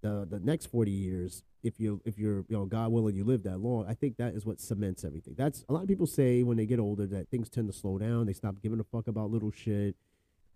[0.04, 3.42] the the next 40 years if you if you're you know god willing you live
[3.44, 6.44] that long i think that is what cements everything that's a lot of people say
[6.44, 9.08] when they get older that things tend to slow down they stop giving a fuck
[9.08, 9.96] about little shit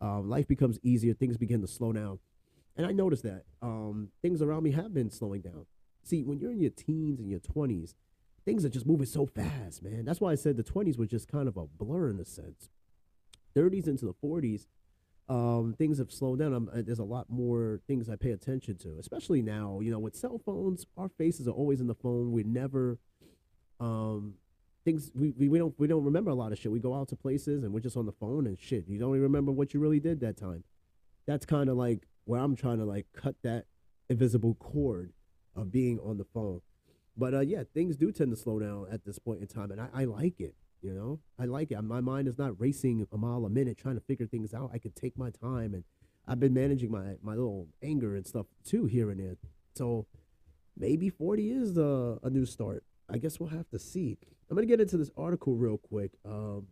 [0.02, 2.20] um, life becomes easier things begin to slow down
[2.76, 5.66] and i noticed that um, things around me have been slowing down
[6.04, 7.96] see when you're in your teens and your 20s
[8.46, 11.28] things are just moving so fast man that's why i said the 20s were just
[11.30, 12.70] kind of a blur in a sense
[13.58, 14.68] 30s into the 40s
[15.30, 16.54] um, things have slowed down.
[16.54, 19.80] I'm, uh, there's a lot more things I pay attention to, especially now.
[19.82, 22.32] You know, with cell phones, our faces are always in the phone.
[22.32, 22.98] We never,
[23.80, 24.36] um,
[24.86, 26.72] things we, we, we don't we don't remember a lot of shit.
[26.72, 28.88] We go out to places and we're just on the phone and shit.
[28.88, 30.64] You don't even remember what you really did that time.
[31.26, 33.66] That's kind of like where I'm trying to like cut that
[34.10, 35.12] invisible cord
[35.58, 36.62] of being on the phone.
[37.18, 39.82] But uh, yeah, things do tend to slow down at this point in time, and
[39.82, 40.56] I, I like it.
[40.82, 41.82] You know, I like it.
[41.82, 44.72] My mind is not racing a mile a minute trying to figure things out.
[44.74, 45.84] I can take my time, and
[46.28, 49.38] I've been managing my my little anger and stuff too here and there.
[49.76, 50.06] So
[50.78, 52.84] maybe 40 is a, a new start.
[53.10, 54.18] I guess we'll have to see.
[54.50, 56.12] I'm gonna get into this article real quick.
[56.26, 56.68] Um,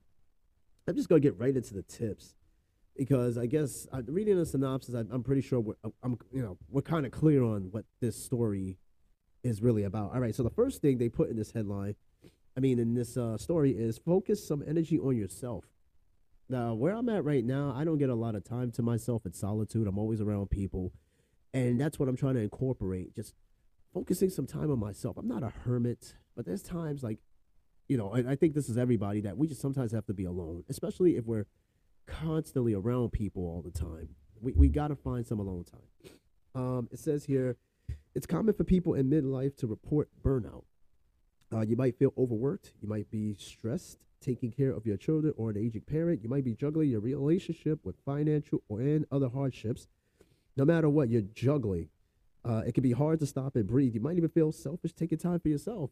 [0.87, 2.35] I'm just gonna get right into the tips
[2.95, 6.57] because I guess uh, reading the synopsis, I, I'm pretty sure we're I'm you know
[6.69, 8.77] we're kind of clear on what this story
[9.43, 10.13] is really about.
[10.13, 11.95] All right, so the first thing they put in this headline
[12.57, 15.65] I mean, in this uh, story is focus some energy on yourself.
[16.47, 19.25] Now, where I'm at right now, I don't get a lot of time to myself.
[19.25, 19.87] It's solitude.
[19.87, 20.93] I'm always around people.
[21.53, 23.15] And that's what I'm trying to incorporate.
[23.15, 23.33] Just
[23.93, 25.17] focusing some time on myself.
[25.17, 27.19] I'm not a hermit, but there's times like,
[27.87, 30.25] you know, and I think this is everybody that we just sometimes have to be
[30.25, 31.45] alone, especially if we're
[32.05, 34.09] constantly around people all the time.
[34.41, 36.11] We, we got to find some alone time.
[36.53, 37.57] Um, it says here,
[38.13, 40.63] it's common for people in midlife to report burnout.
[41.53, 42.73] Uh, you might feel overworked.
[42.81, 46.23] You might be stressed taking care of your children or an aging parent.
[46.23, 49.87] You might be juggling your relationship with financial or and other hardships.
[50.57, 51.89] No matter what you're juggling,
[52.43, 53.93] uh, it can be hard to stop and breathe.
[53.93, 55.91] You might even feel selfish taking time for yourself.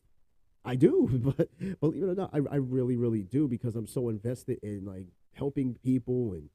[0.66, 4.10] I do, but believe it or not, I, I really, really do because I'm so
[4.10, 6.50] invested in like helping people and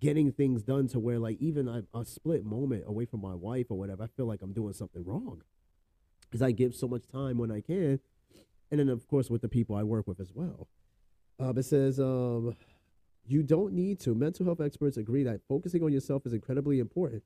[0.00, 3.66] getting things done to where like even a, a split moment away from my wife
[3.68, 5.42] or whatever, I feel like I'm doing something wrong
[6.22, 8.00] because I give so much time when I can
[8.70, 10.68] and then of course with the people I work with as well.
[11.40, 12.56] Um, it says um,
[13.26, 14.14] you don't need to.
[14.14, 17.22] Mental health experts agree that focusing on yourself is incredibly important.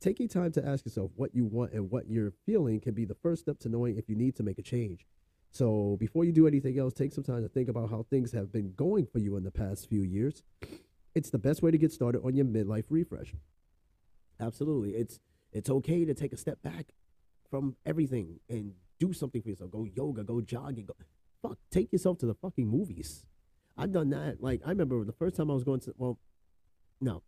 [0.00, 3.16] Taking time to ask yourself what you want and what you're feeling can be the
[3.16, 5.04] first step to knowing if you need to make a change.
[5.50, 8.52] So before you do anything else, take some time to think about how things have
[8.52, 10.42] been going for you in the past few years.
[11.14, 13.34] It's the best way to get started on your midlife refresh.
[14.38, 14.90] Absolutely.
[14.90, 15.18] It's
[15.52, 16.94] it's okay to take a step back
[17.50, 19.72] from everything and do something for yourself.
[19.72, 20.94] Go yoga, go jogging, go
[21.42, 23.24] fuck, take yourself to the fucking movies.
[23.76, 24.40] I've done that.
[24.40, 26.18] Like I remember the first time I was going to well,
[27.00, 27.22] no.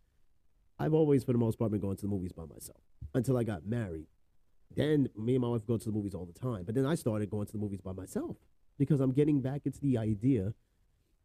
[0.79, 2.81] I've always for the most part been going to the movies by myself
[3.13, 4.07] until I got married.
[4.75, 6.63] Then me and my wife go to the movies all the time.
[6.63, 8.37] But then I started going to the movies by myself
[8.77, 10.53] because I'm getting back into the idea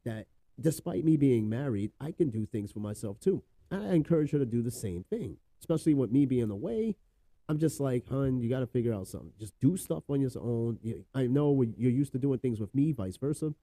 [0.05, 0.27] that
[0.61, 3.43] despite me being married, I can do things for myself too.
[3.71, 6.97] And I encourage her to do the same thing, especially with me being away
[7.49, 9.33] I'm just like, hun, you got to figure out something.
[9.39, 10.79] Just do stuff on your own.
[11.15, 13.55] I know you're used to doing things with me, vice versa.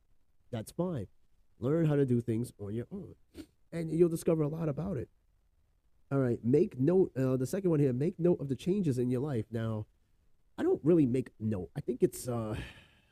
[0.52, 1.08] That's fine.
[1.60, 3.16] Learn how to do things on your own,
[3.72, 5.10] and you'll discover a lot about it.
[6.12, 7.12] All right, make note.
[7.18, 9.46] Uh, the second one here, make note of the changes in your life.
[9.52, 9.86] Now,
[10.58, 11.70] I don't really make note.
[11.76, 12.56] I think it's uh,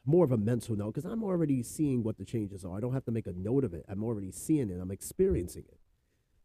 [0.05, 2.75] more of a mental note because I'm already seeing what the changes are.
[2.75, 3.85] I don't have to make a note of it.
[3.87, 4.79] I'm already seeing it.
[4.81, 5.79] I'm experiencing it.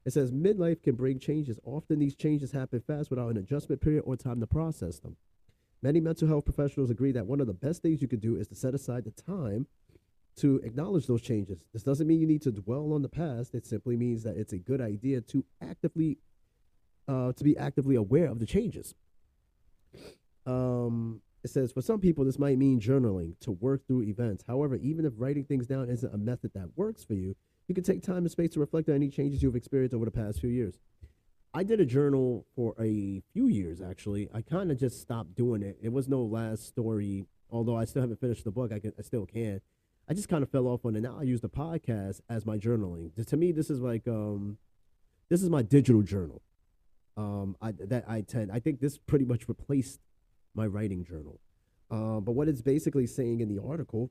[0.04, 1.58] It says midlife can bring changes.
[1.64, 5.16] Often these changes happen fast without an adjustment period or time to process them.
[5.82, 8.48] Many mental health professionals agree that one of the best things you can do is
[8.48, 9.66] to set aside the time
[10.36, 11.64] to acknowledge those changes.
[11.72, 13.54] This doesn't mean you need to dwell on the past.
[13.54, 16.18] It simply means that it's a good idea to actively,
[17.06, 18.94] uh, to be actively aware of the changes.
[20.46, 24.44] Um, it says for some people this might mean journaling to work through events.
[24.46, 27.36] However, even if writing things down isn't a method that works for you,
[27.68, 30.10] you can take time and space to reflect on any changes you've experienced over the
[30.10, 30.78] past few years.
[31.54, 34.28] I did a journal for a few years actually.
[34.34, 35.78] I kind of just stopped doing it.
[35.82, 38.72] It was no last story, although I still haven't finished the book.
[38.72, 39.60] I can, I still can.
[40.08, 41.02] I just kind of fell off on it.
[41.02, 43.12] Now I use the podcast as my journaling.
[43.26, 44.56] To me, this is like um,
[45.28, 46.40] this is my digital journal.
[47.16, 48.50] Um, I, that I tend.
[48.50, 50.00] I think this pretty much replaced
[50.54, 51.40] my writing journal.
[51.90, 54.10] Uh, but what it's basically saying in the article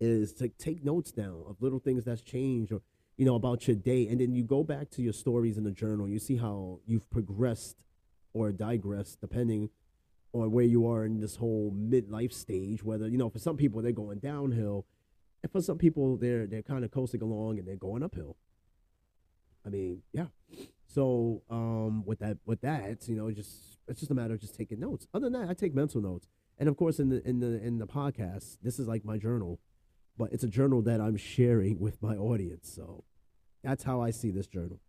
[0.00, 2.80] is to take notes down of little things that's changed or
[3.16, 4.08] you know about your day.
[4.08, 6.08] And then you go back to your stories in the journal.
[6.08, 7.84] You see how you've progressed
[8.32, 9.70] or digressed depending
[10.32, 13.82] on where you are in this whole midlife stage whether you know for some people
[13.82, 14.86] they're going downhill
[15.42, 18.36] and for some people they're they're kind of coasting along and they're going uphill.
[19.66, 20.26] I mean yeah.
[20.86, 24.54] So um with that with that you know just it's just a matter of just
[24.54, 25.06] taking notes.
[25.12, 26.28] Other than that i take mental notes.
[26.58, 29.58] And of course in the in the in the podcast this is like my journal
[30.16, 32.70] but it's a journal that I'm sharing with my audience.
[32.74, 33.04] So
[33.62, 34.80] that's how I see this journal.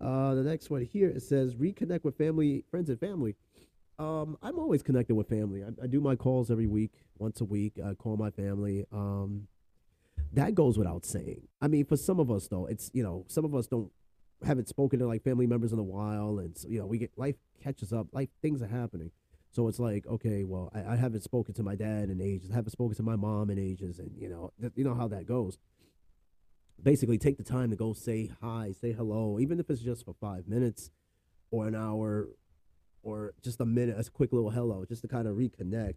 [0.00, 3.36] Uh, the next one here it says reconnect with family, friends, and family.
[3.98, 5.62] Um, I'm always connected with family.
[5.62, 7.74] I, I, do my calls every week, once a week.
[7.84, 8.86] I call my family.
[8.90, 9.46] Um,
[10.32, 11.48] that goes without saying.
[11.60, 13.90] I mean, for some of us though, it's you know, some of us don't
[14.42, 17.12] haven't spoken to like family members in a while, and so, you know, we get
[17.18, 18.06] life catches up.
[18.12, 19.10] Life things are happening.
[19.52, 22.50] So it's like, okay, well, I, I, haven't spoken to my dad in ages.
[22.52, 25.08] I haven't spoken to my mom in ages, and you know, th- you know how
[25.08, 25.58] that goes.
[26.80, 30.14] Basically, take the time to go say hi, say hello, even if it's just for
[30.14, 30.90] five minutes,
[31.50, 32.28] or an hour,
[33.02, 35.96] or just a minute, a quick little hello, just to kind of reconnect.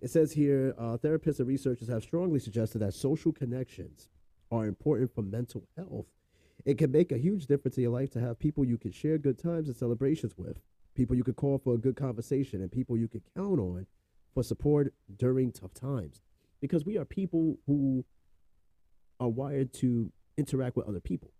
[0.00, 4.08] It says here, uh, therapists and researchers have strongly suggested that social connections
[4.52, 6.06] are important for mental health.
[6.64, 9.18] It can make a huge difference in your life to have people you can share
[9.18, 10.60] good times and celebrations with
[10.96, 13.86] people you could call for a good conversation, and people you could count on
[14.34, 16.22] for support during tough times.
[16.60, 18.04] Because we are people who
[19.20, 21.32] are wired to interact with other people.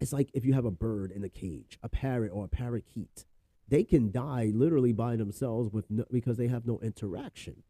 [0.00, 3.24] It's like if you have a bird in a cage, a parrot or a parakeet,
[3.68, 7.62] they can die literally by themselves with no, because they have no interaction.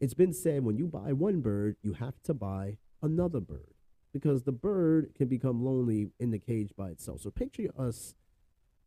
[0.00, 3.74] It's been said when you buy one bird, you have to buy another bird
[4.12, 7.20] because the bird can become lonely in the cage by itself.
[7.20, 8.14] So picture us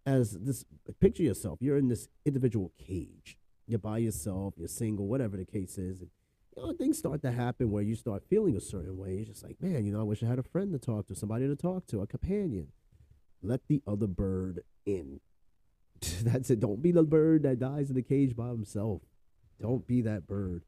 [0.08, 0.64] as this
[1.02, 1.60] picture yourself.
[1.62, 3.38] You're in this individual cage.
[3.68, 6.10] You're by yourself you're single whatever the case is and
[6.56, 9.16] you know things start to happen where you start feeling a certain way.
[9.16, 11.16] You're just like man you know i wish i had a friend to talk to
[11.16, 12.70] somebody to talk to a companion.
[13.44, 15.20] Let the other bird in.
[16.24, 16.62] That's it.
[16.62, 19.02] Don't be the bird that dies in the cage by himself.
[19.62, 20.64] Don't be that bird.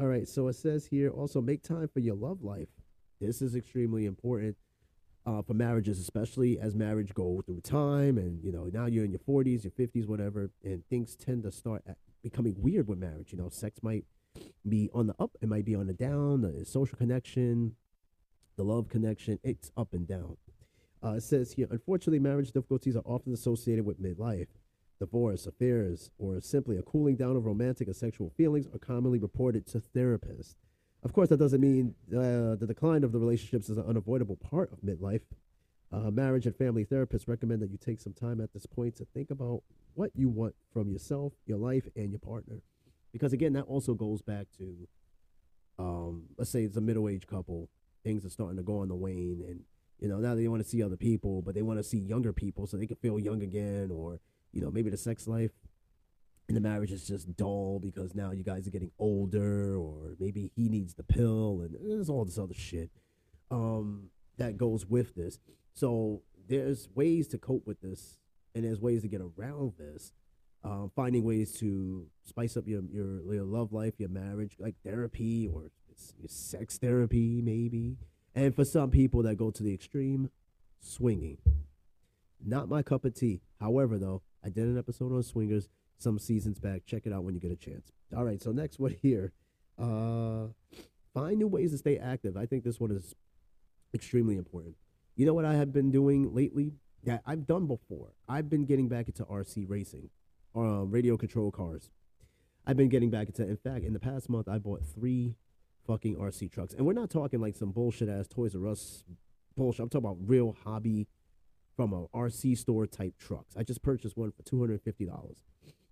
[0.00, 2.68] All right so it says here also make time for your love life.
[3.20, 4.56] This is extremely important
[5.26, 9.10] uh, for marriages, especially as marriage go through time, and you know now you're in
[9.10, 11.84] your 40s, your 50s, whatever, and things tend to start
[12.22, 13.32] becoming weird with marriage.
[13.32, 14.04] You know, sex might
[14.68, 17.74] be on the up, it might be on the down, the social connection,
[18.56, 20.36] the love connection, it's up and down.
[21.02, 24.48] Uh, it says here, unfortunately, marriage difficulties are often associated with midlife.
[24.98, 29.66] Divorce, affairs, or simply a cooling down of romantic or sexual feelings are commonly reported
[29.66, 30.56] to therapists.
[31.02, 34.70] Of course, that doesn't mean uh, the decline of the relationships is an unavoidable part
[34.72, 35.22] of midlife.
[35.92, 39.04] Uh, marriage and family therapists recommend that you take some time at this point to
[39.06, 39.62] think about
[39.94, 42.62] what you want from yourself, your life, and your partner.
[43.12, 44.88] Because again, that also goes back to,
[45.78, 47.68] um, let's say it's a middle-aged couple,
[48.04, 49.60] things are starting to go on the wane, and
[49.98, 52.32] you know now they want to see other people, but they want to see younger
[52.32, 54.20] people so they can feel young again, or
[54.52, 55.50] you know maybe the sex life
[56.50, 60.50] and the marriage is just dull because now you guys are getting older, or maybe
[60.56, 62.90] he needs the pill, and there's all this other shit
[63.52, 65.38] um, that goes with this.
[65.74, 68.18] So there's ways to cope with this,
[68.52, 70.12] and there's ways to get around this.
[70.64, 75.46] Uh, finding ways to spice up your, your your love life, your marriage, like therapy
[75.46, 75.70] or
[76.26, 77.96] sex therapy, maybe.
[78.34, 80.30] And for some people that go to the extreme,
[80.80, 81.38] swinging.
[82.44, 83.40] Not my cup of tea.
[83.60, 85.68] However, though, I did an episode on swingers
[86.00, 86.86] some seasons back.
[86.86, 87.92] Check it out when you get a chance.
[88.16, 89.32] All right, so next one here.
[89.78, 90.48] Uh,
[91.14, 92.36] find new ways to stay active.
[92.36, 93.14] I think this one is
[93.94, 94.76] extremely important.
[95.16, 96.72] You know what I have been doing lately?
[97.04, 98.12] That I've done before.
[98.28, 100.10] I've been getting back into RC racing,
[100.54, 101.90] uh, radio control cars.
[102.66, 103.42] I've been getting back into.
[103.42, 105.34] In fact, in the past month, I bought three
[105.86, 109.02] fucking RC trucks, and we're not talking like some bullshit ass Toys R Us
[109.56, 109.80] bullshit.
[109.80, 111.06] I'm talking about real hobby
[111.74, 113.56] from a RC store type trucks.
[113.56, 115.38] I just purchased one for two hundred fifty dollars.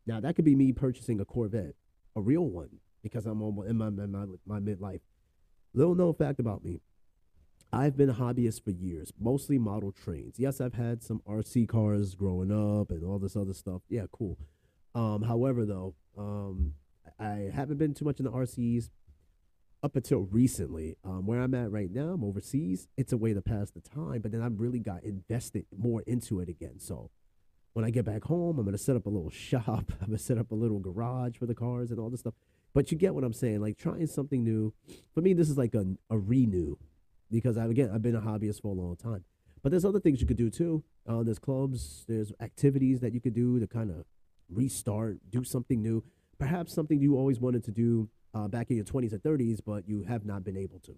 [0.08, 1.74] Now that could be me purchasing a Corvette,
[2.16, 5.00] a real one, because I'm almost in my my, my midlife.
[5.74, 6.80] Little known fact about me.
[7.70, 10.36] I've been a hobbyist for years, mostly model trains.
[10.38, 13.82] Yes, I've had some RC cars growing up and all this other stuff.
[13.90, 14.38] Yeah, cool.
[14.94, 16.72] Um, however, though, um,
[17.20, 18.88] I haven't been too much in the RCs
[19.82, 20.96] up until recently.
[21.04, 22.88] Um, where I'm at right now, I'm overseas.
[22.96, 26.40] It's a way to pass the time, but then I've really got invested more into
[26.40, 26.78] it again.
[26.78, 27.10] So
[27.78, 29.92] when I get back home, I'm gonna set up a little shop.
[30.00, 32.34] I'm gonna set up a little garage for the cars and all this stuff.
[32.74, 34.74] But you get what I'm saying, like trying something new.
[35.14, 36.74] For me, this is like a, a renew
[37.30, 39.22] because I again I've been a hobbyist for a long time.
[39.62, 40.82] But there's other things you could do too.
[41.08, 44.06] Uh, there's clubs, there's activities that you could do to kind of
[44.50, 46.02] restart, do something new.
[46.36, 49.88] Perhaps something you always wanted to do uh, back in your 20s or 30s, but
[49.88, 50.96] you have not been able to.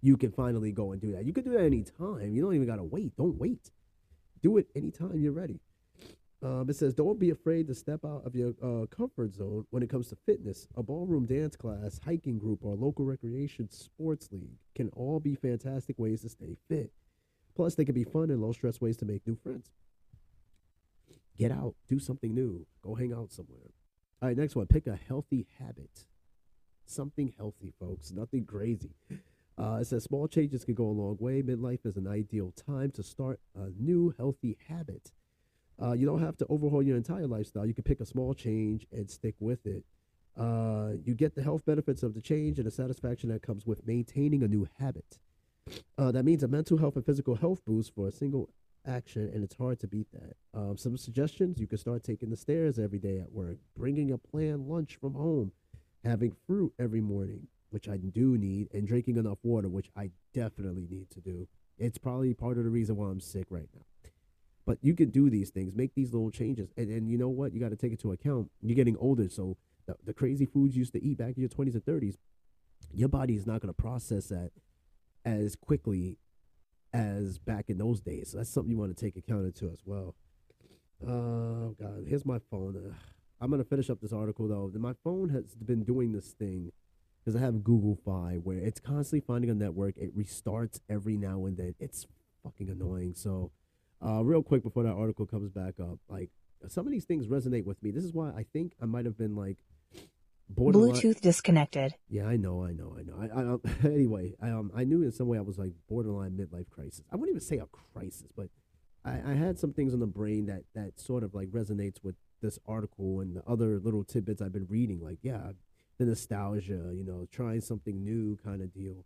[0.00, 1.26] You can finally go and do that.
[1.26, 2.34] You can do that anytime.
[2.34, 3.14] You don't even gotta wait.
[3.18, 3.70] Don't wait.
[4.42, 5.60] Do it anytime you're ready.
[6.44, 9.82] Um, it says, don't be afraid to step out of your uh, comfort zone when
[9.82, 10.68] it comes to fitness.
[10.76, 15.98] A ballroom dance class, hiking group, or local recreation sports league can all be fantastic
[15.98, 16.92] ways to stay fit.
[17.56, 19.70] Plus, they can be fun and low stress ways to make new friends.
[21.38, 23.72] Get out, do something new, go hang out somewhere.
[24.20, 26.04] All right, next one pick a healthy habit.
[26.84, 28.90] Something healthy, folks, nothing crazy.
[29.56, 31.40] Uh, it says small changes can go a long way.
[31.40, 35.12] Midlife is an ideal time to start a new healthy habit.
[35.82, 37.66] Uh, you don't have to overhaul your entire lifestyle.
[37.66, 39.84] You can pick a small change and stick with it.
[40.36, 43.86] Uh, you get the health benefits of the change and the satisfaction that comes with
[43.86, 45.18] maintaining a new habit.
[45.96, 48.50] Uh, that means a mental health and physical health boost for a single
[48.86, 50.34] action, and it's hard to beat that.
[50.52, 54.18] Um, some suggestions you can start taking the stairs every day at work, bringing a
[54.18, 55.52] planned lunch from home,
[56.04, 60.86] having fruit every morning, which I do need, and drinking enough water, which I definitely
[60.90, 61.48] need to do.
[61.78, 63.82] It's probably part of the reason why I'm sick right now.
[64.66, 66.70] But you can do these things, make these little changes.
[66.76, 67.52] And, and you know what?
[67.52, 69.28] You got to take into account you're getting older.
[69.28, 72.16] So the, the crazy foods you used to eat back in your 20s and 30s,
[72.92, 74.52] your body is not going to process that
[75.24, 76.18] as quickly
[76.92, 78.30] as back in those days.
[78.30, 80.14] So that's something you want to take account into as well.
[81.06, 82.04] Oh, God.
[82.06, 82.76] Here's my phone.
[82.76, 82.94] Uh,
[83.40, 84.70] I'm going to finish up this article, though.
[84.78, 86.72] My phone has been doing this thing
[87.22, 89.96] because I have Google Fi where it's constantly finding a network.
[89.96, 91.74] It restarts every now and then.
[91.78, 92.06] It's
[92.42, 93.14] fucking annoying.
[93.14, 93.50] So
[94.04, 96.30] uh, real quick before that article comes back up, like
[96.68, 97.90] some of these things resonate with me.
[97.90, 99.58] This is why I think I might have been like
[100.48, 100.92] borderline.
[100.92, 101.94] Bluetooth disconnected.
[102.08, 103.16] Yeah, I know, I know, I know.
[103.20, 106.32] I, I um, anyway, I um, I knew in some way I was like borderline
[106.32, 107.02] midlife crisis.
[107.12, 108.48] I wouldn't even say a crisis, but
[109.04, 112.16] I, I had some things in the brain that that sort of like resonates with
[112.40, 115.00] this article and the other little tidbits I've been reading.
[115.02, 115.52] Like, yeah,
[115.98, 119.04] the nostalgia, you know, trying something new, kind of deal.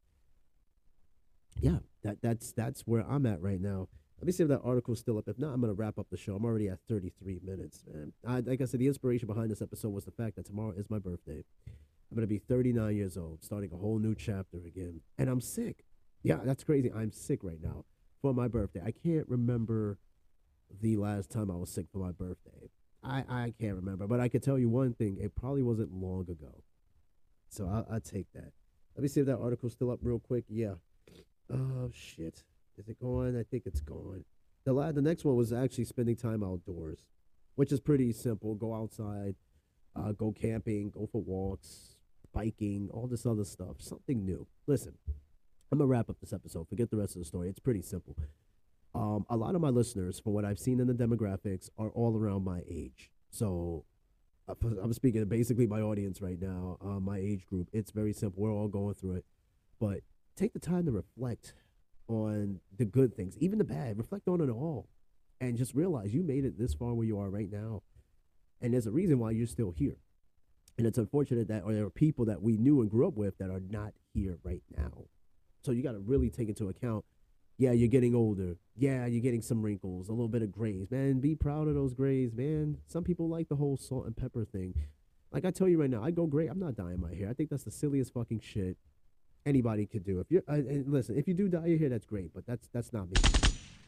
[1.61, 3.89] Yeah, that that's that's where I'm at right now.
[4.19, 5.29] Let me see if that article's still up.
[5.29, 6.35] If not, I'm going to wrap up the show.
[6.35, 8.13] I'm already at 33 minutes, man.
[8.27, 10.91] I, like I said, the inspiration behind this episode was the fact that tomorrow is
[10.91, 11.45] my birthday.
[12.11, 15.03] I'm going to be 39 years old, starting a whole new chapter again.
[15.19, 15.85] And I'm sick.
[16.23, 16.91] Yeah, that's crazy.
[16.93, 17.85] I'm sick right now
[18.21, 18.83] for my birthday.
[18.85, 19.99] I can't remember
[20.81, 22.71] the last time I was sick for my birthday.
[23.05, 25.19] I, I can't remember, but I can tell you one thing.
[25.21, 26.65] It probably wasn't long ago.
[27.51, 28.53] So I'll, I'll take that.
[28.97, 30.45] Let me see if that article's still up real quick.
[30.49, 30.75] Yeah.
[31.53, 32.43] Oh, shit.
[32.79, 33.37] Is it gone?
[33.39, 34.25] I think it's gone.
[34.65, 37.09] The la- the next one was actually spending time outdoors,
[37.57, 38.55] which is pretty simple.
[38.55, 39.35] Go outside,
[39.97, 41.97] uh, go camping, go for walks,
[42.33, 43.77] biking, all this other stuff.
[43.81, 44.47] Something new.
[44.67, 44.95] Listen,
[45.73, 46.69] I'm gonna wrap up this episode.
[46.69, 47.49] Forget the rest of the story.
[47.49, 48.17] It's pretty simple.
[48.95, 52.17] Um, a lot of my listeners, from what I've seen in the demographics, are all
[52.17, 53.11] around my age.
[53.31, 53.85] So
[54.49, 57.69] uh, I'm speaking to basically my audience right now, uh, my age group.
[57.73, 58.43] It's very simple.
[58.43, 59.25] We're all going through it,
[59.81, 60.01] but
[60.37, 61.55] take the time to reflect
[62.09, 63.99] on the good things, even the bad.
[63.99, 64.89] Reflect on it all,
[65.41, 67.83] and just realize you made it this far where you are right now,
[68.61, 69.97] and there's a reason why you're still here.
[70.77, 73.37] And it's unfortunate that or there are people that we knew and grew up with
[73.39, 75.07] that are not here right now.
[75.63, 77.05] So you got to really take into account.
[77.57, 78.57] Yeah, you're getting older.
[78.77, 80.89] Yeah, you're getting some wrinkles, a little bit of grays.
[80.89, 82.79] Man, be proud of those grays, man.
[82.87, 84.75] Some people like the whole salt and pepper thing.
[85.33, 86.47] Like I tell you right now, I go gray.
[86.47, 87.29] I'm not dyeing my hair.
[87.29, 88.77] I think that's the silliest fucking shit
[89.47, 90.21] anybody could do.
[90.21, 92.93] If you uh, listen, if you do dye your hair, that's great, but that's that's
[92.93, 93.17] not me.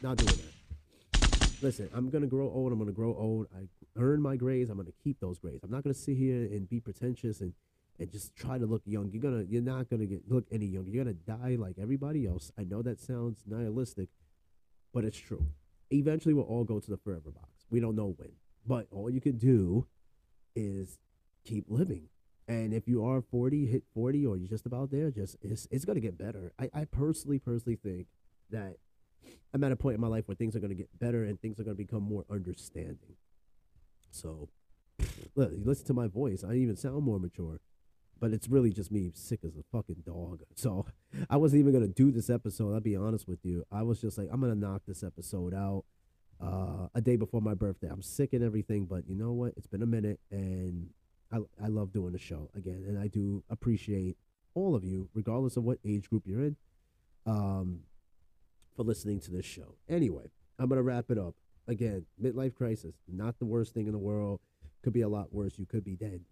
[0.03, 1.62] Not doing that.
[1.62, 2.72] listen, I'm gonna grow old.
[2.72, 3.46] I'm gonna grow old.
[3.57, 4.70] I earn my grades.
[4.70, 5.62] I'm gonna keep those grades.
[5.64, 7.53] I'm not gonna sit here and be pretentious and
[7.98, 9.11] and just try to look young.
[9.12, 10.90] You're gonna you're not gonna get look any younger.
[10.90, 12.51] You're gonna die like everybody else.
[12.59, 14.09] I know that sounds nihilistic,
[14.92, 15.44] but it's true.
[15.90, 17.66] Eventually, we'll all go to the forever box.
[17.70, 18.30] We don't know when,
[18.66, 19.86] but all you can do
[20.57, 20.98] is
[21.44, 22.09] keep living.
[22.49, 25.84] And if you are 40, hit 40, or you're just about there, just it's, it's
[25.84, 26.53] gonna get better.
[26.59, 28.07] I, I personally, personally think
[28.51, 28.76] that
[29.55, 31.61] I'm at a point in my life where things are gonna get better and things
[31.61, 33.16] are gonna become more understanding.
[34.11, 34.49] So,
[35.36, 36.43] look, listen to my voice.
[36.43, 37.61] I even sound more mature
[38.20, 40.43] but it's really just me sick as a fucking dog.
[40.55, 40.84] So
[41.30, 42.74] I wasn't even gonna do this episode.
[42.74, 43.64] I'll be honest with you.
[43.72, 45.84] I was just like, I'm gonna knock this episode out
[46.38, 47.88] uh, a day before my birthday.
[47.88, 49.55] I'm sick and everything, but you know what?
[49.57, 50.91] It's been a minute, and
[51.33, 54.16] I I love doing the show again, and I do appreciate
[54.55, 56.57] all of you, regardless of what age group you're in,
[57.26, 57.81] um,
[58.76, 59.76] for listening to this show.
[59.89, 61.35] Anyway, I'm gonna wrap it up.
[61.68, 64.41] Again, midlife crisis, not the worst thing in the world.
[64.83, 65.59] Could be a lot worse.
[65.59, 66.22] You could be dead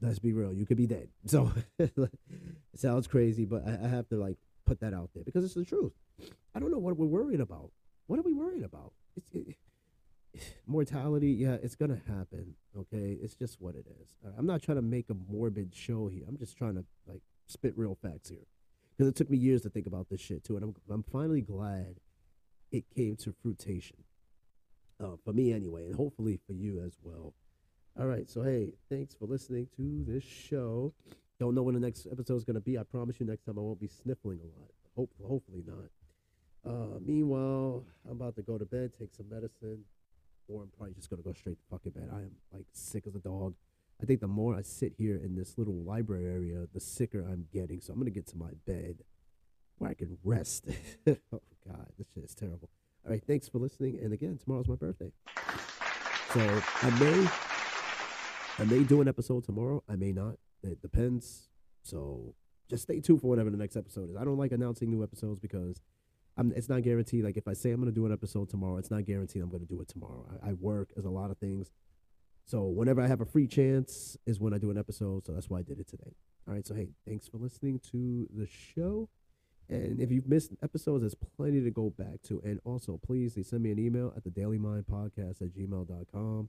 [0.00, 1.08] let's be real, you could be dead.
[1.26, 1.92] So it
[2.74, 4.36] sounds crazy, but I, I, have to like
[4.66, 5.92] put that out there because it's the truth.
[6.54, 7.70] I don't know what we're worried about.
[8.06, 8.92] What are we worried about?
[9.16, 9.56] It's, it,
[10.66, 12.54] mortality, yeah, it's gonna happen.
[12.76, 14.16] Okay, it's just what it is.
[14.36, 16.24] I'm not trying to make a morbid show here.
[16.28, 18.46] I'm just trying to like spit real facts here
[18.96, 21.40] because it took me years to think about this shit too, and I'm I'm finally
[21.40, 21.96] glad
[22.72, 23.98] it came to fruition.
[25.00, 27.34] Uh, for me anyway, and hopefully for you as well.
[27.98, 28.28] All right.
[28.28, 30.92] So, hey, thanks for listening to this show.
[31.38, 32.78] Don't know when the next episode is to be.
[32.78, 34.70] I promise you next time I won't be sniffling a lot.
[34.96, 35.90] Hope, hopefully not.
[36.64, 39.84] Uh, meanwhile, I'm about to go to bed, take some medicine,
[40.48, 42.10] or I'm probably just to go straight to fucking bed.
[42.12, 43.54] I am like sick as a dog.
[44.02, 47.46] I think the more I sit here in this little library area, the sicker I'm
[47.52, 47.80] getting.
[47.80, 49.02] So I'm to get to my bed
[49.78, 50.66] where I can rest.
[51.06, 51.16] oh,
[51.66, 52.68] God, this shit is terrible.
[53.04, 53.22] All right.
[53.26, 53.98] Thanks for listening.
[54.02, 55.12] And again, tomorrow's my birthday.
[56.32, 57.28] So I may
[58.58, 59.82] I may do an episode tomorrow.
[59.88, 60.36] I may not.
[60.62, 61.48] It depends.
[61.82, 62.34] So
[62.68, 64.16] just stay tuned for whatever the next episode is.
[64.16, 65.80] I don't like announcing new episodes because
[66.36, 67.24] I'm, it's not guaranteed.
[67.24, 69.50] Like if I say I'm going to do an episode tomorrow, it's not guaranteed I'm
[69.50, 70.26] going to do it tomorrow.
[70.42, 71.70] I, I work as a lot of things.
[72.44, 75.26] So whenever I have a free chance is when I do an episode.
[75.26, 76.12] So that's why I did it today.
[76.46, 76.66] All right.
[76.66, 79.08] So hey, thanks for listening to the show.
[79.68, 82.40] And if you've missed episodes, there's plenty to go back to.
[82.44, 86.48] And also, please, send me an email at the Daily Mind Podcast at gmail.com.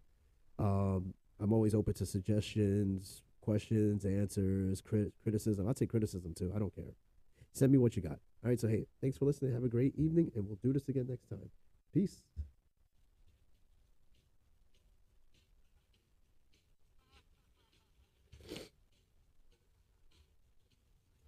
[0.60, 5.68] Um, I'm always open to suggestions, questions, answers, crit- criticism.
[5.68, 6.52] I'd say criticism too.
[6.54, 6.94] I don't care.
[7.54, 8.20] Send me what you got.
[8.46, 8.60] All right.
[8.60, 9.54] So, hey, thanks for listening.
[9.54, 11.50] Have a great evening, and we'll do this again next time.
[11.92, 12.22] Peace.